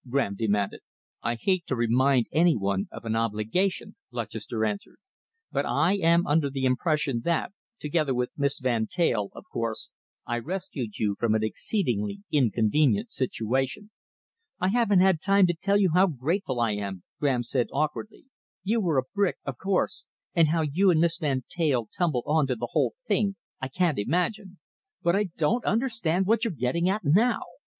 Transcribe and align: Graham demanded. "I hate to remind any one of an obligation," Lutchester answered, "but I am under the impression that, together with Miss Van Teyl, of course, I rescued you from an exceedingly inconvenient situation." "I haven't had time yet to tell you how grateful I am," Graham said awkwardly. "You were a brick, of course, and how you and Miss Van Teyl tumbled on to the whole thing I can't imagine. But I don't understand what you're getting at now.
Graham 0.09 0.33
demanded. 0.33 0.81
"I 1.21 1.35
hate 1.35 1.67
to 1.67 1.75
remind 1.75 2.25
any 2.31 2.57
one 2.57 2.87
of 2.91 3.05
an 3.05 3.15
obligation," 3.15 3.97
Lutchester 4.09 4.65
answered, 4.65 4.97
"but 5.51 5.63
I 5.63 5.93
am 5.97 6.25
under 6.25 6.49
the 6.49 6.65
impression 6.65 7.21
that, 7.23 7.53
together 7.77 8.15
with 8.15 8.31
Miss 8.35 8.57
Van 8.59 8.87
Teyl, 8.87 9.29
of 9.33 9.45
course, 9.53 9.91
I 10.25 10.39
rescued 10.39 10.97
you 10.97 11.13
from 11.19 11.35
an 11.35 11.43
exceedingly 11.43 12.23
inconvenient 12.31 13.11
situation." 13.11 13.91
"I 14.59 14.69
haven't 14.69 15.01
had 15.01 15.21
time 15.21 15.45
yet 15.47 15.49
to 15.57 15.61
tell 15.61 15.77
you 15.77 15.91
how 15.93 16.07
grateful 16.07 16.59
I 16.59 16.71
am," 16.71 17.03
Graham 17.19 17.43
said 17.43 17.67
awkwardly. 17.71 18.25
"You 18.63 18.81
were 18.81 18.97
a 18.97 19.03
brick, 19.13 19.37
of 19.45 19.59
course, 19.59 20.07
and 20.33 20.47
how 20.47 20.63
you 20.63 20.89
and 20.89 20.99
Miss 20.99 21.19
Van 21.19 21.43
Teyl 21.47 21.85
tumbled 21.95 22.23
on 22.25 22.47
to 22.47 22.55
the 22.55 22.69
whole 22.71 22.95
thing 23.07 23.35
I 23.61 23.67
can't 23.67 23.99
imagine. 23.99 24.57
But 25.03 25.15
I 25.15 25.25
don't 25.37 25.63
understand 25.63 26.25
what 26.25 26.43
you're 26.43 26.51
getting 26.55 26.89
at 26.89 27.03
now. 27.05 27.43